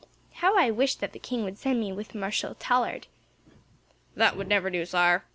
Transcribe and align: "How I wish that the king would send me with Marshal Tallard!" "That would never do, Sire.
"How 0.37 0.57
I 0.57 0.71
wish 0.71 0.95
that 0.95 1.13
the 1.13 1.19
king 1.19 1.43
would 1.43 1.59
send 1.59 1.79
me 1.79 1.93
with 1.93 2.15
Marshal 2.15 2.55
Tallard!" 2.55 3.05
"That 4.15 4.35
would 4.35 4.47
never 4.47 4.71
do, 4.71 4.83
Sire. 4.83 5.25